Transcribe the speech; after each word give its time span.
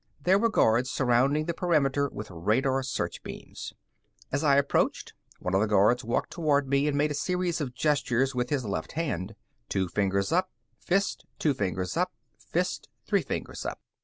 There 0.23 0.39
were 0.39 0.49
guards 0.49 0.89
surrounding 0.89 1.45
the 1.45 1.53
perimeter 1.53 2.09
with 2.09 2.31
radar 2.31 2.81
search 2.81 3.21
beams. 3.21 3.71
As 4.31 4.43
I 4.43 4.55
approached, 4.55 5.13
one 5.37 5.53
of 5.53 5.61
the 5.61 5.67
guards 5.67 6.03
walked 6.03 6.31
toward 6.31 6.67
me 6.67 6.87
and 6.87 6.97
made 6.97 7.11
a 7.11 7.13
series 7.13 7.61
of 7.61 7.75
gestures 7.75 8.33
with 8.33 8.49
his 8.49 8.65
left 8.65 8.93
hand 8.93 9.35
two 9.69 9.87
fingers 9.87 10.31
up, 10.31 10.49
fist, 10.79 11.27
two 11.37 11.53
fingers 11.53 11.95
up, 11.97 12.13
fist, 12.35 12.89
three 13.05 13.21
fingers 13.21 13.63
up. 13.63 13.79